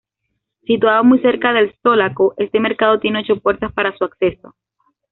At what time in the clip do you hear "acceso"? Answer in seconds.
4.03-4.55